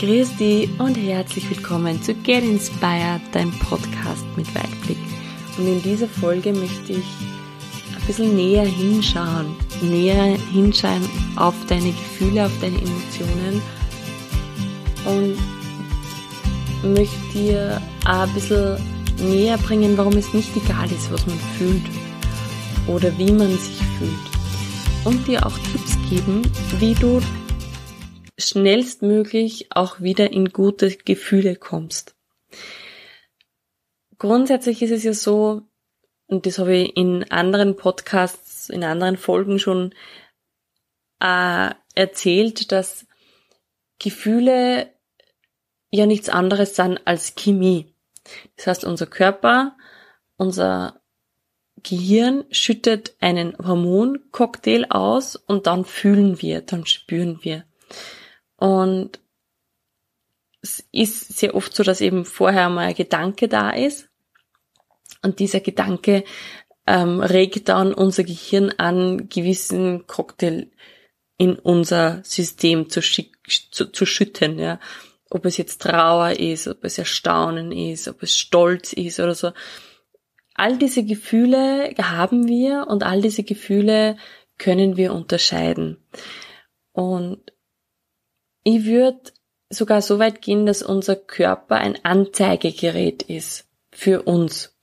[0.00, 4.98] Grüß dich und herzlich willkommen zu Get Inspired, dein Podcast mit Weitblick.
[5.56, 7.04] Und in dieser Folge möchte ich
[7.94, 13.62] ein bisschen näher hinschauen, näher hinschauen auf deine Gefühle, auf deine Emotionen
[15.04, 18.76] und möchte dir auch ein bisschen
[19.18, 21.84] näher bringen, warum es nicht egal ist, was man fühlt
[22.88, 25.04] oder wie man sich fühlt.
[25.04, 26.42] Und dir auch Tipps geben,
[26.80, 27.20] wie du
[28.38, 32.14] schnellstmöglich auch wieder in gute Gefühle kommst.
[34.18, 35.62] Grundsätzlich ist es ja so,
[36.26, 39.94] und das habe ich in anderen Podcasts, in anderen Folgen schon
[41.20, 43.06] äh, erzählt, dass
[43.98, 44.90] Gefühle
[45.90, 47.94] ja nichts anderes sind als Chemie.
[48.56, 49.76] Das heißt, unser Körper,
[50.36, 51.00] unser
[51.82, 57.64] Gehirn schüttet einen Hormoncocktail aus und dann fühlen wir, dann spüren wir.
[58.56, 59.20] Und
[60.62, 64.08] es ist sehr oft so, dass eben vorher mal ein Gedanke da ist
[65.22, 66.24] und dieser Gedanke
[66.86, 70.70] ähm, regt dann unser Gehirn an, gewissen Cocktail
[71.38, 74.78] in unser System zu, zu, zu schütten, ja.
[75.30, 79.52] Ob es jetzt Trauer ist, ob es Erstaunen ist, ob es Stolz ist oder so.
[80.54, 84.16] All diese Gefühle haben wir und all diese Gefühle
[84.58, 85.96] können wir unterscheiden.
[86.92, 87.53] Und
[88.64, 89.32] ich würde
[89.70, 94.76] sogar so weit gehen, dass unser Körper ein Anzeigegerät ist für uns.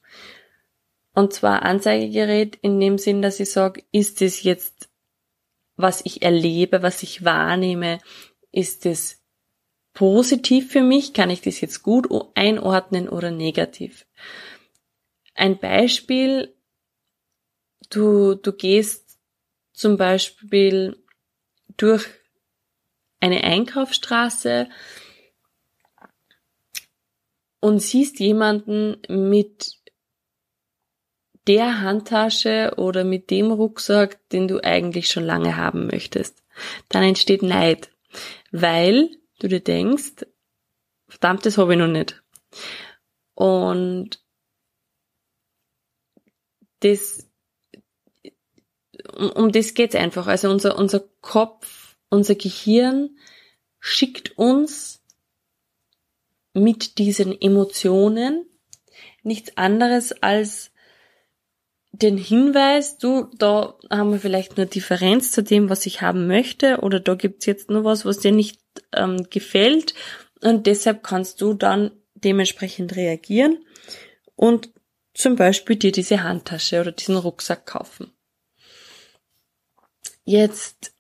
[1.14, 4.90] Und zwar Anzeigegerät in dem Sinn, dass ich sage, ist es jetzt,
[5.76, 8.00] was ich erlebe, was ich wahrnehme,
[8.52, 9.22] ist es
[9.94, 11.14] positiv für mich?
[11.14, 14.06] Kann ich das jetzt gut einordnen oder negativ?
[15.34, 16.56] Ein Beispiel,
[17.90, 19.20] du, du gehst
[19.74, 21.04] zum Beispiel
[21.78, 22.08] durch
[23.22, 24.68] eine Einkaufsstraße
[27.62, 29.78] und siehst jemanden mit
[31.48, 36.44] der Handtasche oder mit dem Rucksack, den du eigentlich schon lange haben möchtest,
[36.90, 37.90] dann entsteht Neid,
[38.52, 40.26] weil du dir denkst,
[41.08, 42.22] verdammt, das habe ich noch nicht.
[43.34, 44.24] Und
[46.82, 47.28] das,
[49.16, 50.28] um, um das geht's einfach.
[50.28, 51.81] Also unser, unser Kopf
[52.12, 53.18] unser Gehirn
[53.80, 55.02] schickt uns
[56.54, 58.46] mit diesen Emotionen
[59.24, 60.72] nichts anderes als
[61.92, 66.80] den Hinweis, du, da haben wir vielleicht eine Differenz zu dem, was ich haben möchte,
[66.80, 68.62] oder da gibt's jetzt nur was, was dir nicht
[68.94, 69.94] ähm, gefällt,
[70.42, 73.64] und deshalb kannst du dann dementsprechend reagieren
[74.36, 74.72] und
[75.14, 78.12] zum Beispiel dir diese Handtasche oder diesen Rucksack kaufen.
[80.24, 80.94] Jetzt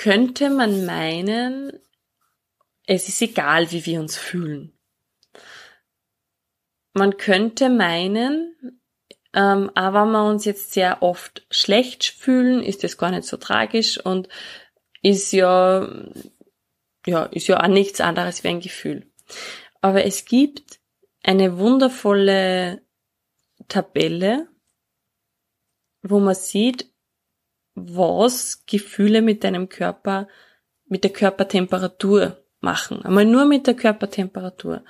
[0.00, 1.78] könnte man meinen,
[2.86, 4.72] es ist egal, wie wir uns fühlen.
[6.94, 8.80] Man könnte meinen,
[9.34, 13.36] ähm, aber wenn wir uns jetzt sehr oft schlecht fühlen, ist das gar nicht so
[13.36, 14.30] tragisch und
[15.02, 15.86] ist ja,
[17.04, 19.06] ja, ist ja auch nichts anderes wie ein Gefühl.
[19.82, 20.80] Aber es gibt
[21.22, 22.80] eine wundervolle
[23.68, 24.48] Tabelle,
[26.00, 26.89] wo man sieht,
[27.74, 30.28] was Gefühle mit deinem Körper,
[30.86, 33.02] mit der Körpertemperatur machen.
[33.04, 34.84] Einmal nur mit der Körpertemperatur.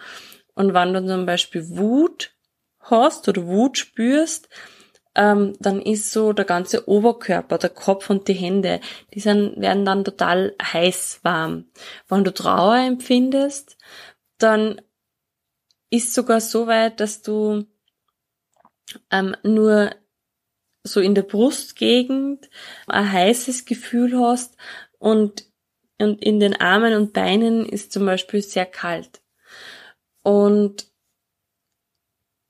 [0.55, 2.33] Und wenn du zum Beispiel Wut
[2.81, 4.49] hast oder Wut spürst,
[5.15, 8.81] ähm, dann ist so der ganze Oberkörper, der Kopf und die Hände,
[9.13, 11.67] die sind, werden dann total heiß warm.
[12.09, 13.77] Wenn du Trauer empfindest,
[14.39, 14.81] dann
[15.91, 17.67] ist sogar so weit, dass du
[19.11, 19.91] ähm, nur
[20.83, 22.49] so in der Brustgegend
[22.87, 24.57] ein heißes Gefühl hast
[24.99, 25.45] und,
[25.99, 29.21] und in den Armen und Beinen ist zum Beispiel sehr kalt.
[30.23, 30.87] Und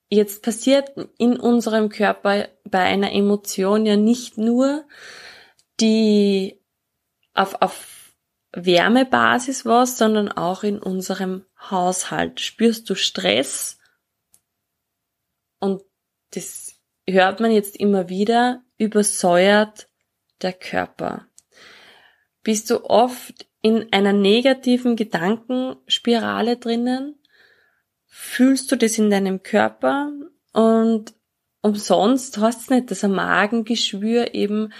[0.08, 4.84] jetzt passiert in unserem Körper bei einer Emotion ja nicht nur
[5.80, 6.60] die
[7.34, 8.14] auf, auf
[8.52, 12.40] Wärmebasis was, sondern auch in unserem Haushalt.
[12.40, 13.78] Spürst du Stress?
[15.60, 15.82] Und
[16.30, 16.69] das
[17.12, 19.88] hört man jetzt immer wieder, übersäuert
[20.42, 21.26] der Körper.
[22.42, 27.16] Bist du oft in einer negativen Gedankenspirale drinnen?
[28.06, 30.12] Fühlst du das in deinem Körper?
[30.52, 31.14] Und
[31.62, 34.72] umsonst hast du nicht, dass ein Magengeschwür eben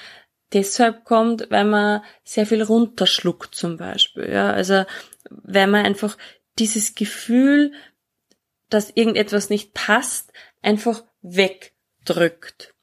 [0.53, 4.31] deshalb kommt, weil man sehr viel runterschluckt zum Beispiel.
[4.31, 4.85] Ja, also
[5.31, 6.17] weil man einfach
[6.59, 7.73] dieses Gefühl,
[8.69, 10.33] dass irgendetwas nicht passt,
[10.63, 11.75] einfach weg
[12.05, 12.75] drückt.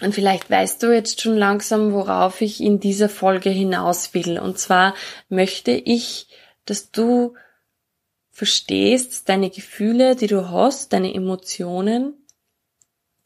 [0.00, 4.38] Und vielleicht weißt du jetzt schon langsam, worauf ich in dieser Folge hinaus will.
[4.38, 4.94] Und zwar
[5.28, 6.28] möchte ich,
[6.66, 7.34] dass du
[8.30, 12.14] verstehst, deine Gefühle, die du hast, deine Emotionen,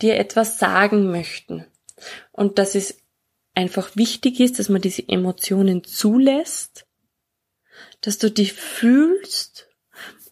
[0.00, 1.67] dir etwas sagen möchten.
[2.32, 2.99] Und dass es
[3.55, 6.87] einfach wichtig ist, dass man diese Emotionen zulässt,
[8.00, 9.69] dass du die fühlst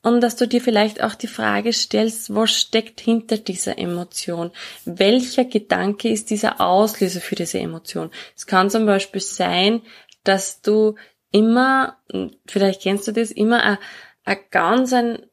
[0.02, 4.50] und dass du dir vielleicht auch die Frage stellst, was steckt hinter dieser Emotion?
[4.84, 8.10] Welcher Gedanke ist dieser Auslöser für diese Emotion?
[8.34, 9.82] Es kann zum Beispiel sein,
[10.24, 10.94] dass du
[11.32, 11.98] immer,
[12.46, 13.78] vielleicht kennst du das, immer ein,
[14.24, 15.26] ein ganz ein,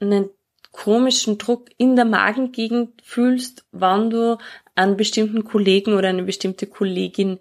[0.00, 0.30] einen
[0.72, 4.38] komischen Druck in der Magengegend fühlst, wann du
[4.74, 7.38] einen bestimmten Kollegen oder eine bestimmte Kollegin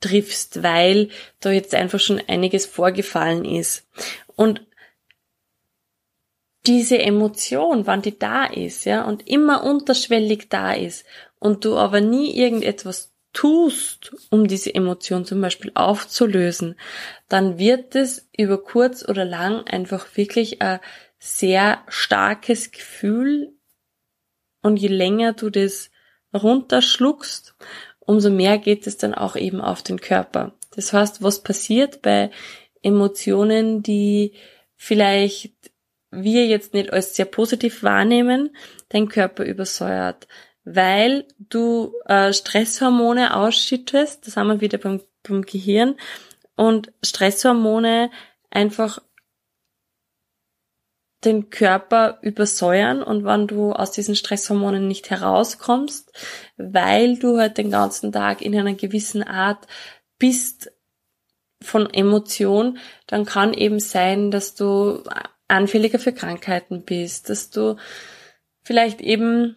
[0.00, 1.10] triffst, weil
[1.40, 3.86] da jetzt einfach schon einiges vorgefallen ist.
[4.34, 4.66] Und
[6.66, 11.04] diese Emotion, wann die da ist, ja, und immer unterschwellig da ist
[11.38, 16.76] und du aber nie irgendetwas tust, um diese Emotion zum Beispiel aufzulösen,
[17.28, 20.80] dann wird es über kurz oder lang einfach wirklich ein
[21.18, 23.54] sehr starkes Gefühl
[24.62, 25.90] und je länger du das
[26.34, 27.54] runterschluckst,
[28.00, 30.54] umso mehr geht es dann auch eben auf den Körper.
[30.74, 32.30] Das heißt, was passiert bei
[32.82, 34.34] Emotionen, die
[34.76, 35.70] vielleicht
[36.10, 38.54] wir jetzt nicht als sehr positiv wahrnehmen,
[38.88, 40.26] dein Körper übersäuert,
[40.64, 45.96] weil du äh, Stresshormone ausschüttest, das haben wir wieder beim, beim Gehirn,
[46.56, 48.10] und Stresshormone
[48.50, 49.00] einfach
[51.24, 53.02] den Körper übersäuern.
[53.02, 56.12] Und wenn du aus diesen Stresshormonen nicht herauskommst,
[56.56, 59.66] weil du halt den ganzen Tag in einer gewissen Art
[60.18, 60.72] bist
[61.62, 65.02] von Emotion, dann kann eben sein, dass du
[65.50, 67.76] anfälliger für Krankheiten bist, dass du
[68.62, 69.56] vielleicht eben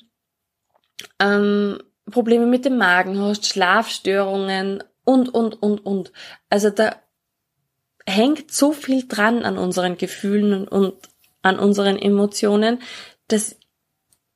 [1.20, 1.80] ähm,
[2.10, 6.12] Probleme mit dem Magen hast, Schlafstörungen und, und, und, und.
[6.50, 6.96] Also da
[8.06, 10.96] hängt so viel dran an unseren Gefühlen und
[11.42, 12.82] an unseren Emotionen,
[13.28, 13.56] dass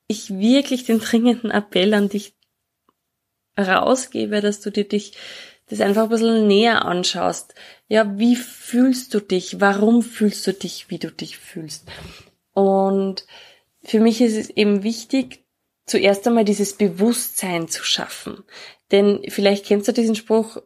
[0.07, 2.35] ich wirklich den dringenden Appell an dich
[3.57, 5.17] rausgebe, dass du dir dich
[5.69, 7.53] das einfach ein bisschen näher anschaust.
[7.87, 9.59] Ja, wie fühlst du dich?
[9.59, 11.87] Warum fühlst du dich, wie du dich fühlst?
[12.53, 13.25] Und
[13.83, 15.45] für mich ist es eben wichtig,
[15.85, 18.43] zuerst einmal dieses Bewusstsein zu schaffen.
[18.91, 20.57] Denn vielleicht kennst du diesen Spruch,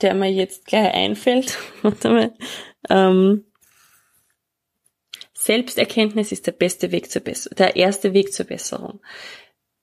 [0.00, 1.58] der mir jetzt gleich einfällt.
[1.82, 2.34] Warte mal.
[2.90, 3.44] Ähm,
[5.34, 9.00] Selbsterkenntnis ist der beste Weg zur Besserung, der erste Weg zur Besserung.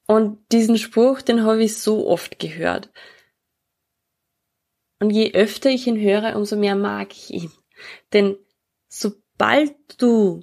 [0.10, 2.90] Und diesen Spruch, den habe ich so oft gehört.
[5.00, 7.52] Und je öfter ich ihn höre, umso mehr mag ich ihn.
[8.12, 8.36] Denn
[8.88, 10.42] sobald du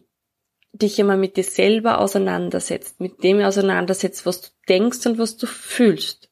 [0.72, 5.48] dich immer mit dir selber auseinandersetzt, mit dem auseinandersetzt, was du denkst und was du
[5.48, 6.30] fühlst,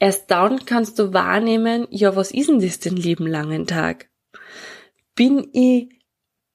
[0.00, 4.08] erst dann kannst du wahrnehmen, ja, was ist denn das den lieben langen Tag?
[5.14, 5.90] Bin ich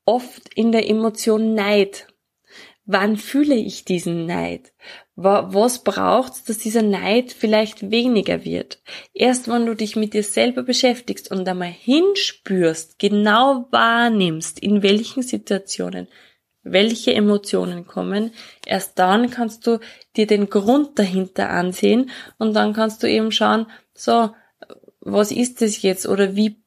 [0.06, 2.08] oft in der Emotion Neid.
[2.86, 4.74] Wann fühle ich diesen Neid?
[5.16, 8.82] Was braucht's, dass dieser Neid vielleicht weniger wird?
[9.14, 15.22] Erst wenn du dich mit dir selber beschäftigst und einmal hinspürst, genau wahrnimmst, in welchen
[15.22, 16.08] Situationen
[16.64, 18.32] welche Emotionen kommen,
[18.66, 19.80] erst dann kannst du
[20.16, 24.30] dir den Grund dahinter ansehen und dann kannst du eben schauen, so,
[25.00, 26.62] was ist das jetzt oder wie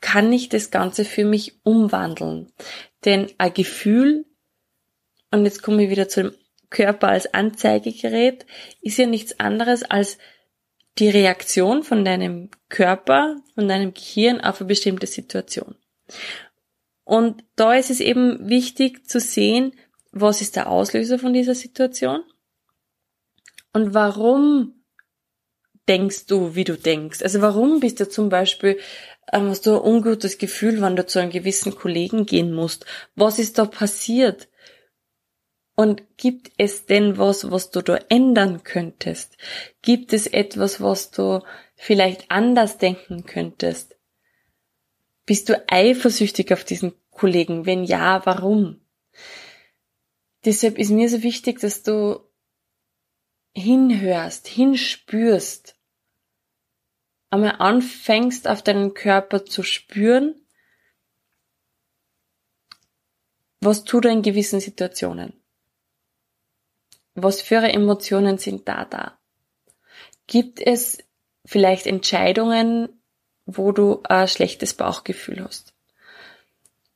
[0.00, 2.52] kann ich das Ganze für mich umwandeln.
[3.04, 4.26] Denn ein Gefühl,
[5.30, 6.32] und jetzt komme ich wieder zum
[6.70, 8.46] Körper als Anzeigegerät,
[8.80, 10.18] ist ja nichts anderes als
[10.98, 15.76] die Reaktion von deinem Körper, von deinem Gehirn auf eine bestimmte Situation.
[17.04, 19.72] Und da ist es eben wichtig zu sehen,
[20.12, 22.22] was ist der Auslöser von dieser Situation
[23.72, 24.72] und warum
[25.88, 27.22] denkst du, wie du denkst.
[27.22, 28.78] Also warum bist du zum Beispiel
[29.32, 32.86] ähm, hast du ein ungutes Gefühl, wenn du zu einem gewissen Kollegen gehen musst.
[33.14, 34.48] Was ist da passiert?
[35.76, 39.36] Und gibt es denn was, was du da ändern könntest?
[39.82, 43.94] Gibt es etwas, was du vielleicht anders denken könntest?
[45.26, 47.66] Bist du eifersüchtig auf diesen Kollegen?
[47.66, 48.80] Wenn ja, warum?
[50.46, 52.20] Deshalb ist mir so wichtig, dass du
[53.54, 55.76] hinhörst, hinspürst,
[57.28, 60.40] einmal anfängst, auf deinen Körper zu spüren,
[63.60, 65.34] was tut er in gewissen Situationen?
[67.16, 69.18] Was für Emotionen sind da da?
[70.26, 70.98] Gibt es
[71.46, 72.90] vielleicht Entscheidungen,
[73.46, 75.74] wo du ein schlechtes Bauchgefühl hast?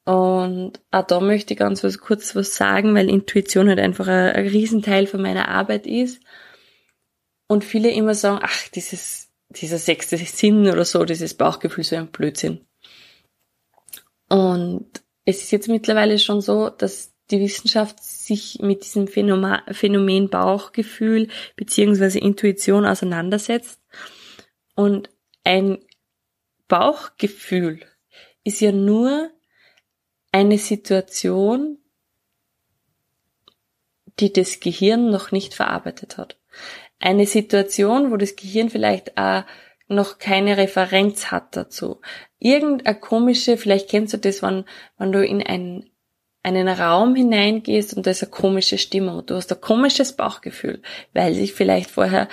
[0.05, 4.35] Und auch da möchte ich ganz was, kurz was sagen, weil Intuition halt einfach ein,
[4.35, 6.21] ein Riesenteil von meiner Arbeit ist.
[7.47, 12.11] Und viele immer sagen, ach, dieses, dieser sechste Sinn oder so, dieses Bauchgefühl, so ein
[12.11, 12.67] Blödsinn.
[14.29, 21.29] Und es ist jetzt mittlerweile schon so, dass die Wissenschaft sich mit diesem Phänomen Bauchgefühl
[21.57, 23.81] beziehungsweise Intuition auseinandersetzt.
[24.75, 25.11] Und
[25.45, 25.79] ein
[26.69, 27.81] Bauchgefühl
[28.45, 29.31] ist ja nur
[30.33, 31.79] eine Situation,
[34.19, 36.39] die das Gehirn noch nicht verarbeitet hat.
[36.99, 39.45] Eine Situation, wo das Gehirn vielleicht auch
[39.89, 42.01] noch keine Referenz hat dazu.
[42.39, 44.65] Irgendeine komische, vielleicht kennst du das, wenn,
[44.99, 45.90] wenn du in einen,
[46.43, 50.81] einen Raum hineingehst und da ist eine komische Stimmung du hast ein komisches Bauchgefühl,
[51.13, 52.29] weil sich vielleicht vorher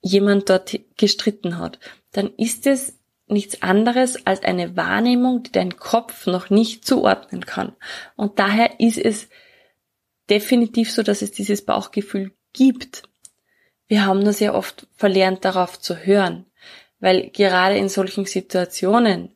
[0.00, 1.78] jemand dort gestritten hat,
[2.12, 7.76] dann ist es nichts anderes als eine Wahrnehmung, die dein Kopf noch nicht zuordnen kann.
[8.16, 9.28] Und daher ist es
[10.30, 13.02] definitiv so, dass es dieses Bauchgefühl gibt.
[13.86, 16.46] Wir haben nur sehr oft verlernt, darauf zu hören.
[17.00, 19.34] Weil gerade in solchen Situationen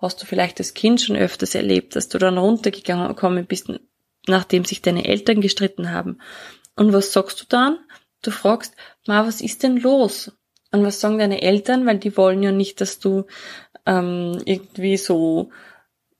[0.00, 3.72] hast du vielleicht als Kind schon öfters erlebt, dass du dann runtergekommen bist,
[4.26, 6.18] nachdem sich deine Eltern gestritten haben.
[6.76, 7.78] Und was sagst du dann?
[8.22, 8.74] Du fragst,
[9.06, 10.32] Ma, was ist denn los?
[10.72, 11.86] Und was sagen deine Eltern?
[11.86, 13.26] Weil die wollen ja nicht, dass du
[13.86, 15.50] ähm, irgendwie so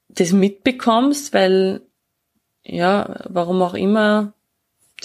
[0.09, 1.83] das mitbekommst, weil
[2.63, 4.35] ja, warum auch immer,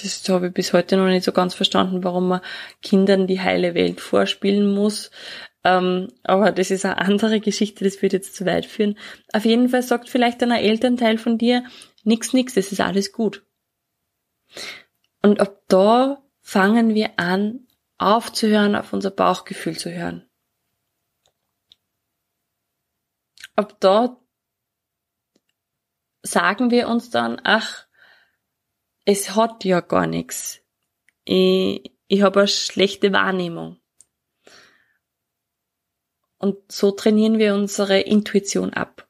[0.02, 2.42] das habe ich bis heute noch nicht so ganz verstanden, warum man
[2.82, 5.12] Kindern die heile Welt vorspielen muss.
[5.66, 9.00] Ähm, aber das ist eine andere Geschichte, das wird jetzt zu weit führen.
[9.34, 11.66] Auf jeden Fall sagt vielleicht ein Elternteil von dir,
[12.04, 13.44] nix, nix, das ist alles gut.
[15.24, 17.68] Und ab da fangen wir an,
[17.98, 20.30] aufzuhören, auf unser Bauchgefühl zu hören.
[23.56, 24.22] Ab da
[26.22, 27.88] sagen wir uns dann, ach,
[29.04, 30.62] es hat ja gar nichts.
[31.24, 33.80] Ich, ich habe eine schlechte Wahrnehmung.
[36.46, 39.08] Und so trainieren wir unsere Intuition ab.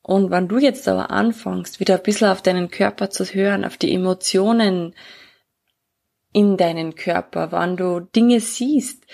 [0.00, 3.78] Und wenn du jetzt aber anfängst, wieder ein bisschen auf deinen Körper zu hören, auf
[3.78, 4.94] die Emotionen
[6.32, 9.04] in deinen Körper, wann du Dinge siehst,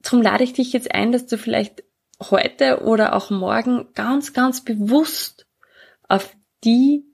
[0.00, 1.84] darum lade ich dich jetzt ein, dass du vielleicht
[2.30, 5.46] heute oder auch morgen ganz, ganz bewusst
[6.08, 7.04] auf die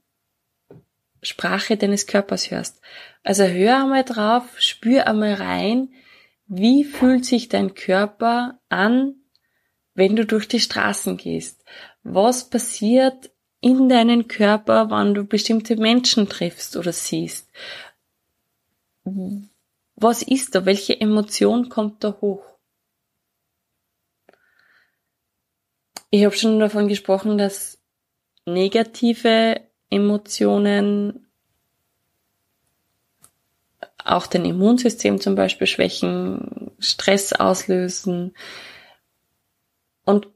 [1.23, 2.81] Sprache deines Körpers hörst.
[3.25, 5.93] Also hör einmal drauf, spür einmal rein,
[6.53, 9.15] wie fühlt sich dein Körper an,
[9.95, 11.65] wenn du durch die Straßen gehst?
[12.03, 13.31] Was passiert
[13.61, 17.49] in deinen Körper, wenn du bestimmte Menschen triffst oder siehst?
[19.95, 20.67] Was ist da?
[20.67, 22.45] Welche Emotion kommt da hoch?
[26.11, 27.81] Ich habe schon davon gesprochen, dass
[28.45, 31.30] negative Emotionen
[34.05, 38.35] auch dein Immunsystem zum Beispiel schwächen, Stress auslösen.
[40.05, 40.29] Und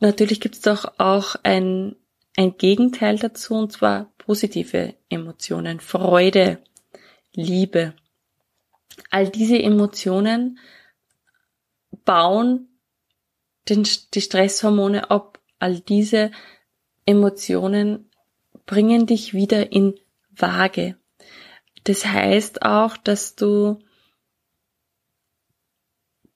[0.00, 1.96] natürlich gibt es doch auch ein,
[2.36, 6.58] ein Gegenteil dazu, und zwar positive Emotionen, Freude,
[7.34, 7.94] Liebe.
[9.10, 10.58] All diese Emotionen
[12.04, 12.68] bauen
[13.68, 15.40] den, die Stresshormone ab.
[15.58, 16.30] All diese
[17.06, 18.10] Emotionen
[18.66, 19.98] bringen dich wieder in
[20.30, 20.96] Waage.
[21.84, 23.78] Das heißt auch, dass du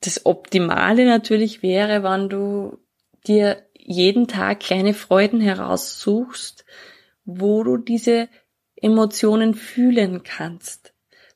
[0.00, 2.78] das Optimale natürlich wäre, wenn du
[3.26, 6.64] dir jeden Tag kleine Freuden heraussuchst,
[7.24, 8.28] wo du diese
[8.76, 10.92] Emotionen fühlen kannst.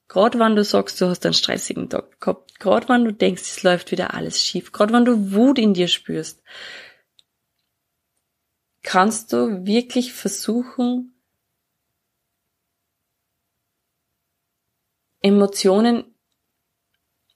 [0.08, 3.62] Gerade wenn du sagst, du hast einen stressigen Tag gehabt, gerade wenn du denkst, es
[3.62, 6.42] läuft wieder alles schief, gerade wenn du Wut in dir spürst,
[8.82, 11.14] kannst du wirklich versuchen,
[15.22, 16.04] Emotionen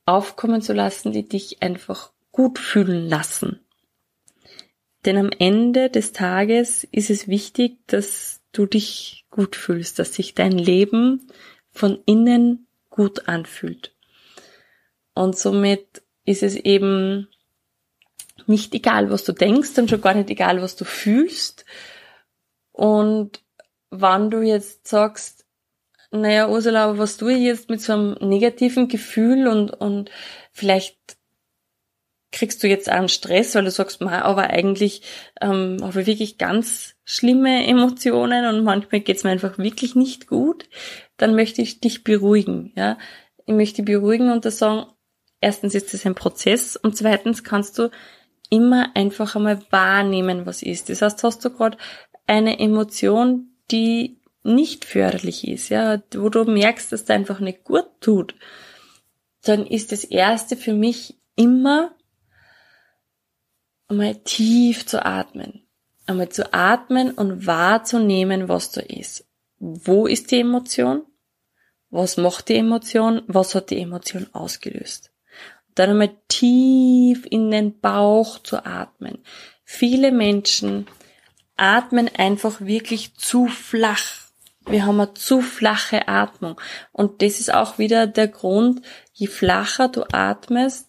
[0.07, 3.61] aufkommen zu lassen, die dich einfach gut fühlen lassen.
[5.05, 10.35] Denn am Ende des Tages ist es wichtig, dass du dich gut fühlst, dass sich
[10.35, 11.29] dein Leben
[11.71, 13.95] von innen gut anfühlt.
[15.15, 17.29] Und somit ist es eben
[18.47, 21.65] nicht egal, was du denkst und schon gar nicht egal, was du fühlst.
[22.73, 23.43] Und
[23.91, 25.34] wann du jetzt sagst,
[26.21, 30.11] naja, Ursula, aber was tue ich jetzt mit so einem negativen Gefühl und, und
[30.53, 30.97] vielleicht
[32.35, 35.03] kriegst du jetzt einen Stress, weil du sagst, aber eigentlich
[35.41, 40.69] ähm, habe ich wirklich ganz schlimme Emotionen und manchmal geht's mir einfach wirklich nicht gut,
[41.17, 42.73] dann möchte ich dich beruhigen.
[42.77, 42.99] Ja,
[43.47, 44.87] Ich möchte beruhigen und da sagen,
[45.41, 47.91] erstens ist das ein Prozess und zweitens kannst du
[48.51, 50.89] immer einfach einmal wahrnehmen, was ist.
[50.89, 51.79] Das heißt, hast du gerade
[52.27, 57.87] eine Emotion, die, nicht förderlich ist, ja, wo du merkst, dass es einfach nicht gut
[58.01, 58.35] tut,
[59.43, 61.95] dann ist das erste für mich immer
[63.89, 65.67] einmal tief zu atmen.
[66.07, 69.27] Einmal zu atmen und wahrzunehmen, was da ist.
[69.59, 71.03] Wo ist die Emotion?
[71.91, 73.23] Was macht die Emotion?
[73.27, 75.13] Was hat die Emotion ausgelöst?
[75.75, 79.19] Dann einmal tief in den Bauch zu atmen.
[79.65, 80.87] Viele Menschen
[81.57, 84.24] atmen einfach wirklich zu flach.
[84.67, 86.61] Wir haben eine zu flache Atmung.
[86.93, 88.81] Und das ist auch wieder der Grund,
[89.13, 90.89] je flacher du atmest,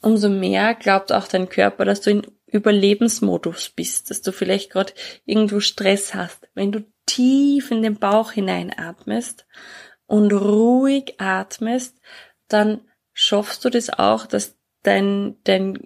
[0.00, 4.92] umso mehr glaubt auch dein Körper, dass du in Überlebensmodus bist, dass du vielleicht gerade
[5.24, 6.48] irgendwo Stress hast.
[6.54, 9.46] Wenn du tief in den Bauch hineinatmest
[10.06, 11.96] und ruhig atmest,
[12.48, 15.78] dann schaffst du das auch, dass dein, dein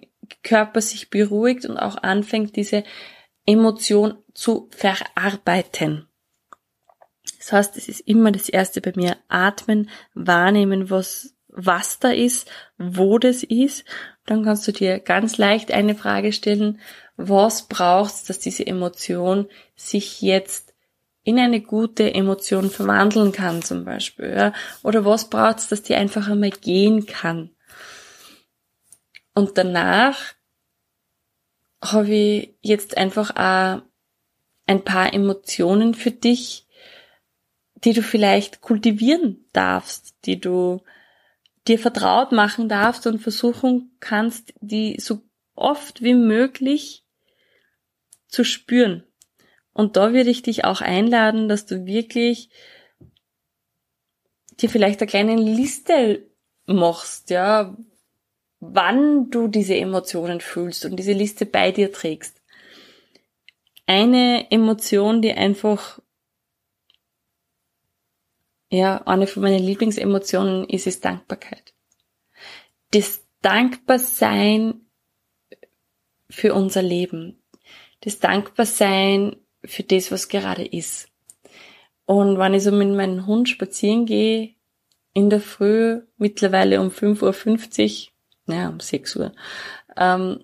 [0.43, 2.83] Körper sich beruhigt und auch anfängt, diese
[3.45, 6.08] Emotion zu verarbeiten.
[7.49, 12.47] Das heißt, es ist immer das erste bei mir, atmen, wahrnehmen, was, was da ist,
[12.77, 13.85] wo das ist.
[14.27, 16.79] Dann kannst du dir ganz leicht eine Frage stellen,
[17.17, 20.75] was braucht's, dass diese Emotion sich jetzt
[21.23, 24.53] in eine gute Emotion verwandeln kann, zum Beispiel, ja?
[24.83, 27.49] Oder was braucht's, dass die einfach einmal gehen kann?
[29.33, 30.19] Und danach
[31.83, 33.81] habe ich jetzt einfach auch
[34.67, 36.67] ein paar Emotionen für dich,
[37.83, 40.81] die du vielleicht kultivieren darfst, die du
[41.67, 45.21] dir vertraut machen darfst und versuchen kannst, die so
[45.55, 47.05] oft wie möglich
[48.27, 49.03] zu spüren.
[49.73, 52.49] Und da würde ich dich auch einladen, dass du wirklich
[54.59, 56.27] dir vielleicht eine kleine Liste
[56.65, 57.77] machst, ja,
[58.59, 62.41] wann du diese Emotionen fühlst und diese Liste bei dir trägst.
[63.85, 66.01] Eine Emotion, die einfach,
[68.69, 71.73] ja, eine von meinen Lieblingsemotionen ist, ist Dankbarkeit.
[72.91, 74.81] Das Dankbarsein
[76.29, 77.41] für unser Leben.
[78.01, 81.09] Das Dankbarsein für das, was gerade ist.
[82.05, 84.55] Und wenn ich so mit meinem Hund spazieren gehe,
[85.13, 88.09] in der Früh, mittlerweile um 5.50
[88.47, 89.31] Uhr, ja, um 6 Uhr,
[89.97, 90.43] ähm,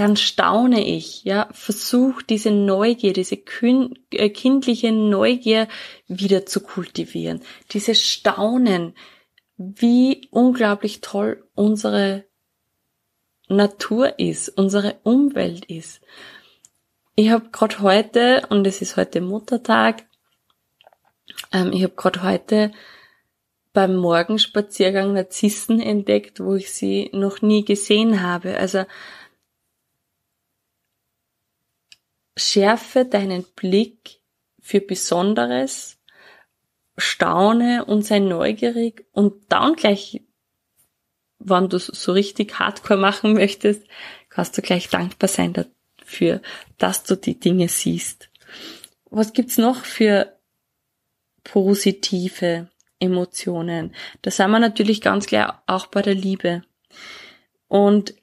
[0.00, 5.68] dann staune ich, ja, versuch diese Neugier, diese äh, kindliche Neugier
[6.08, 7.42] wieder zu kultivieren.
[7.72, 8.94] Dieses Staunen,
[9.58, 12.24] wie unglaublich toll unsere
[13.46, 16.00] Natur ist, unsere Umwelt ist.
[17.14, 20.06] Ich habe gerade heute, und es ist heute Muttertag,
[21.52, 22.72] ähm, ich habe gerade heute
[23.74, 28.56] beim Morgenspaziergang Narzissen entdeckt, wo ich sie noch nie gesehen habe.
[28.56, 28.86] Also
[32.36, 34.20] schärfe deinen Blick
[34.60, 35.98] für Besonderes,
[36.96, 40.22] staune und sei neugierig und dann gleich,
[41.38, 43.84] wenn du so richtig hardcore machen möchtest,
[44.28, 46.42] kannst du gleich dankbar sein dafür,
[46.78, 48.30] dass du die Dinge siehst.
[49.06, 50.38] Was gibt's noch für
[51.42, 52.68] positive
[53.00, 53.94] Emotionen.
[54.22, 56.62] Da sind wir natürlich ganz klar auch bei der Liebe.
[57.66, 58.14] Und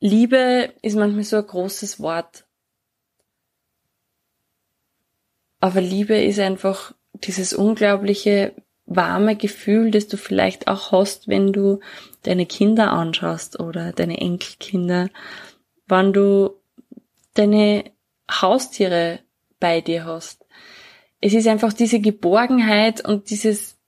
[0.00, 2.45] Liebe ist manchmal so ein großes Wort.
[5.60, 11.80] Aber Liebe ist einfach dieses unglaubliche warme Gefühl, das du vielleicht auch hast, wenn du
[12.22, 15.08] deine Kinder anschaust oder deine Enkelkinder,
[15.86, 16.50] wann du
[17.34, 17.84] deine
[18.30, 19.20] Haustiere
[19.58, 20.46] bei dir hast
[21.20, 23.78] es ist einfach diese Geborgenheit und dieses,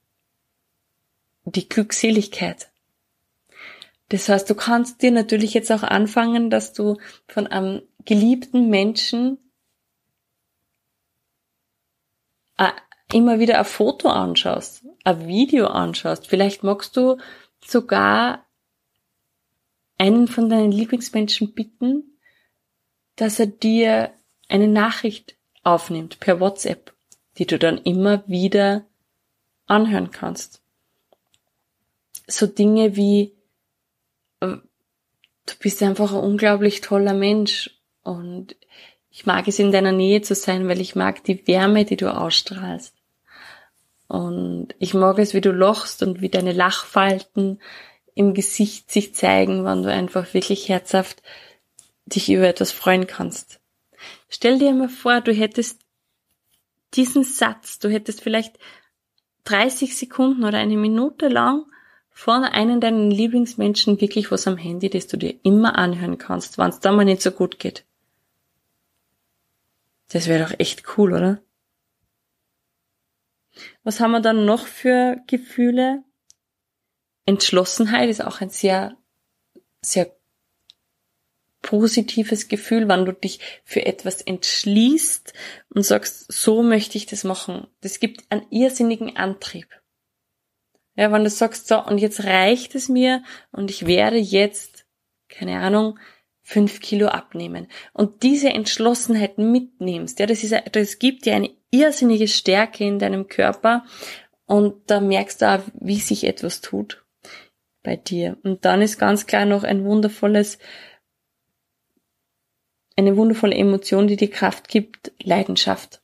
[1.44, 2.70] die Glückseligkeit.
[4.08, 9.36] Das heißt, du kannst dir natürlich jetzt auch anfangen, dass du von einem geliebten Menschen
[9.36, 9.38] äh,
[13.12, 16.26] immer wieder ein Foto anschaust, ein Video anschaust.
[16.26, 17.16] Vielleicht magst du
[17.64, 18.44] sogar
[19.96, 22.18] einen von deinen Lieblingsmenschen bitten,
[23.16, 24.12] dass er dir
[24.48, 26.92] eine Nachricht aufnimmt per WhatsApp
[27.38, 28.84] die du dann immer wieder
[29.66, 30.60] anhören kannst.
[32.26, 33.32] So Dinge wie,
[34.40, 34.56] äh,
[35.46, 37.70] du bist einfach ein unglaublich toller Mensch
[38.02, 38.56] und
[39.18, 42.14] ich mag es in deiner Nähe zu sein, weil ich mag die Wärme, die du
[42.14, 42.94] ausstrahlst.
[44.06, 47.60] Und ich mag es, wie du lochst und wie deine Lachfalten
[48.14, 51.20] im Gesicht sich zeigen, wenn du einfach wirklich herzhaft
[52.06, 53.58] dich über etwas freuen kannst.
[54.28, 55.80] Stell dir mal vor, du hättest
[56.94, 58.56] diesen Satz, du hättest vielleicht
[59.46, 61.64] 30 Sekunden oder eine Minute lang
[62.12, 66.68] von einem deiner Lieblingsmenschen wirklich was am Handy, das du dir immer anhören kannst, wenn
[66.68, 67.84] es da mal nicht so gut geht.
[70.08, 71.42] Das wäre doch echt cool, oder?
[73.82, 76.02] Was haben wir dann noch für Gefühle?
[77.26, 78.96] Entschlossenheit ist auch ein sehr,
[79.82, 80.10] sehr
[81.60, 85.34] positives Gefühl, wenn du dich für etwas entschließt
[85.74, 87.66] und sagst, so möchte ich das machen.
[87.80, 89.68] Das gibt einen irrsinnigen Antrieb.
[90.96, 94.86] Ja, wenn du sagst, so, und jetzt reicht es mir und ich werde jetzt,
[95.28, 95.98] keine Ahnung,
[96.48, 97.68] fünf Kilo abnehmen.
[97.92, 103.28] Und diese Entschlossenheit mitnimmst, ja, das ist, das gibt dir eine irrsinnige Stärke in deinem
[103.28, 103.84] Körper
[104.46, 107.04] und da merkst du auch, wie sich etwas tut
[107.82, 108.38] bei dir.
[108.44, 110.58] Und dann ist ganz klar noch ein wundervolles
[112.96, 116.00] eine wundervolle Emotion, die dir Kraft gibt, Leidenschaft.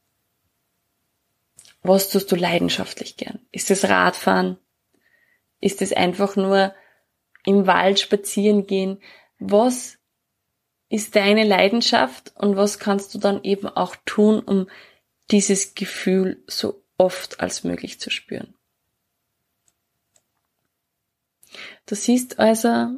[1.83, 3.40] Was tust du leidenschaftlich gern?
[3.50, 4.59] Ist es Radfahren?
[5.59, 6.74] Ist es einfach nur
[7.46, 9.00] im Wald spazieren gehen?
[9.38, 9.98] Was
[10.94, 14.68] ist deine Leidenschaft und was kannst du dann eben auch tun, um
[15.33, 18.54] dieses Gefühl so oft als möglich zu spüren?
[21.87, 22.90] Du siehst also,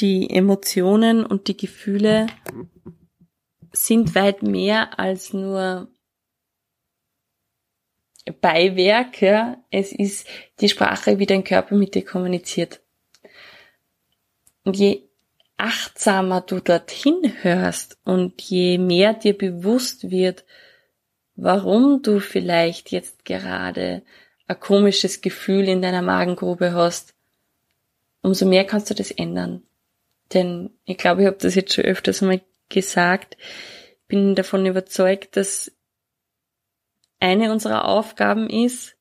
[0.00, 2.26] die Emotionen und die Gefühle
[3.72, 5.88] sind weit mehr als nur
[8.42, 9.64] Beiwerk, ja.
[9.70, 10.28] Es ist
[10.60, 12.82] die Sprache, wie dein Körper mit dir kommuniziert.
[14.64, 15.08] Und je
[15.64, 20.44] achtsamer du dorthin hörst und je mehr dir bewusst wird,
[21.36, 24.02] warum du vielleicht jetzt gerade
[24.46, 27.14] ein komisches Gefühl in deiner Magengrube hast,
[28.20, 29.62] umso mehr kannst du das ändern.
[30.34, 33.38] Denn ich glaube, ich habe das jetzt schon öfters mal gesagt,
[34.06, 35.72] bin davon überzeugt, dass
[37.20, 38.96] eine unserer Aufgaben ist,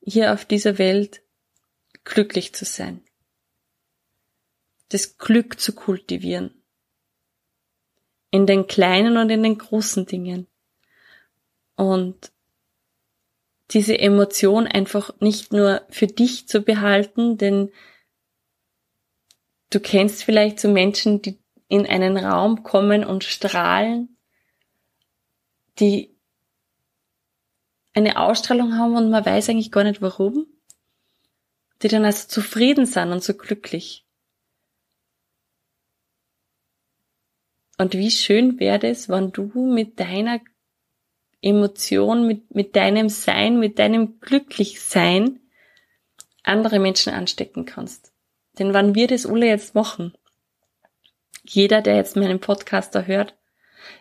[0.00, 1.22] hier auf dieser Welt
[2.04, 3.02] glücklich zu sein.
[4.88, 6.62] Das Glück zu kultivieren.
[8.30, 10.46] In den kleinen und in den großen Dingen.
[11.76, 12.32] Und
[13.70, 17.72] diese Emotion einfach nicht nur für dich zu behalten, denn
[19.70, 24.16] du kennst vielleicht so Menschen, die in einen Raum kommen und strahlen,
[25.80, 26.16] die
[27.92, 30.46] eine Ausstrahlung haben und man weiß eigentlich gar nicht warum,
[31.82, 34.05] die dann also zufrieden sind und so glücklich.
[37.78, 40.40] Und wie schön wäre es, wenn du mit deiner
[41.42, 45.40] Emotion, mit, mit deinem Sein, mit deinem Glücklichsein
[46.42, 48.12] andere Menschen anstecken kannst.
[48.58, 50.14] Denn wann wir das alle jetzt machen,
[51.44, 53.36] jeder, der jetzt meinen Podcaster hört,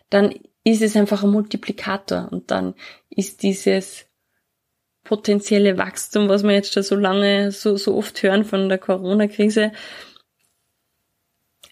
[0.10, 0.34] dann
[0.64, 2.74] ist es einfach ein Multiplikator und dann
[3.10, 4.06] ist dieses
[5.04, 9.72] potenzielle Wachstum, was wir jetzt schon so lange, so, so oft hören von der Corona-Krise,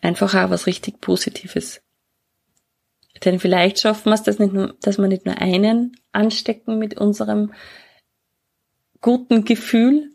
[0.02, 1.83] einfach auch was richtig Positives.
[3.24, 6.98] Denn vielleicht schaffen wir es, dass, nicht nur, dass wir nicht nur einen anstecken mit
[6.98, 7.54] unserem
[9.02, 10.12] guten Gefühl,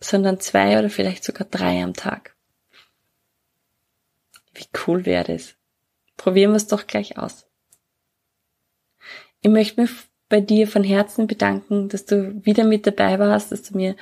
[0.00, 2.36] sondern zwei oder vielleicht sogar drei am Tag.
[4.52, 5.54] Wie cool wäre das?
[6.16, 7.46] Probieren wir es doch gleich aus.
[9.40, 9.90] Ich möchte mich
[10.28, 13.96] bei dir von Herzen bedanken, dass du wieder mit dabei warst, dass du mir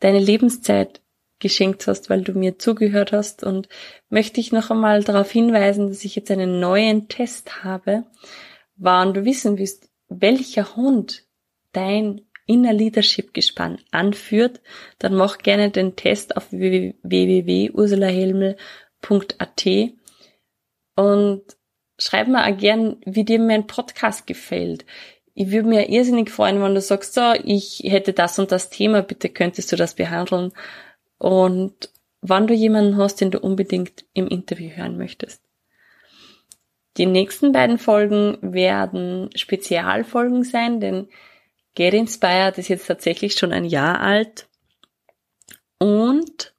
[0.00, 1.00] deine Lebenszeit
[1.40, 3.68] geschenkt hast, weil du mir zugehört hast und
[4.08, 8.04] möchte dich noch einmal darauf hinweisen, dass ich jetzt einen neuen Test habe,
[8.76, 11.24] wann du wissen willst, welcher Hund
[11.72, 14.60] dein Inner Leadership Gespann anführt,
[14.98, 18.56] dann mach gerne den Test auf www.ursulahelmel.com
[19.00, 19.66] podcast.at
[20.96, 21.42] und
[21.98, 24.84] schreib mir auch gern, wie dir mein Podcast gefällt.
[25.34, 29.02] Ich würde mir irrsinnig freuen, wenn du sagst, so, ich hätte das und das Thema,
[29.02, 30.52] bitte könntest du das behandeln.
[31.20, 35.40] Und wann du jemanden hast, den du unbedingt im Interview hören möchtest.
[36.96, 41.08] Die nächsten beiden Folgen werden Spezialfolgen sein, denn
[41.76, 44.48] Get Inspired ist jetzt tatsächlich schon ein Jahr alt.
[45.78, 46.52] Und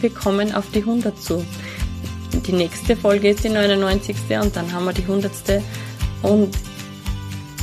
[0.00, 1.44] wir kommen auf die 100 zu
[2.46, 4.16] die nächste Folge ist die 99.
[4.40, 5.32] und dann haben wir die 100.
[6.22, 6.50] Und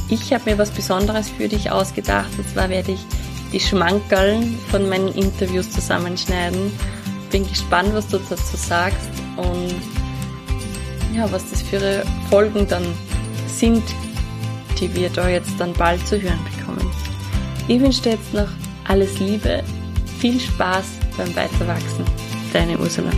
[0.10, 2.30] ich habe mir was Besonderes für dich ausgedacht.
[2.38, 3.00] Und zwar werde ich
[3.52, 6.72] die Schmankerln von meinen Interviews zusammenschneiden.
[7.32, 9.76] Bin gespannt, was du dazu sagst und
[11.16, 12.86] ja, was das für Folgen dann
[13.48, 13.84] sind,
[14.80, 16.90] die wir da jetzt dann bald zu hören bekommen.
[17.68, 18.50] Ich wünsche dir jetzt noch
[18.88, 19.64] alles Liebe,
[20.20, 20.86] viel Spaß
[21.18, 22.06] beim Weiterwachsen.
[22.54, 23.12] Deine Ursula.